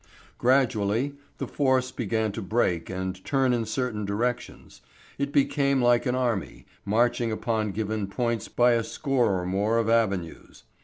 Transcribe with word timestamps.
Gradually 0.39 1.13
the 1.37 1.45
force 1.47 1.91
began 1.91 2.31
to 2.31 2.41
break 2.41 2.89
and 2.89 3.23
turn 3.23 3.53
in 3.53 3.67
certain 3.67 4.03
directions. 4.03 4.81
It 5.19 5.31
became 5.31 5.79
like 5.79 6.07
an 6.07 6.15
army 6.15 6.65
marching 6.85 7.31
upon 7.31 7.69
given 7.71 8.07
points 8.07 8.47
by 8.47 8.71
a 8.71 8.83
score 8.83 9.39
or 9.39 9.45
more 9.45 9.77
of 9.77 9.91
avenues. 9.91 10.63